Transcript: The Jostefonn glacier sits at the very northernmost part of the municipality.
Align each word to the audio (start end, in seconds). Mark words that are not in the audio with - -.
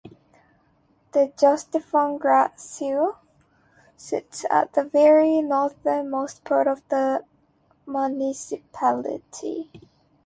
The 1.11 1.31
Jostefonn 1.39 2.17
glacier 2.19 3.11
sits 3.95 4.45
at 4.49 4.73
the 4.73 4.83
very 4.83 5.41
northernmost 5.43 6.43
part 6.43 6.65
of 6.65 6.81
the 6.89 7.23
municipality. 7.85 9.69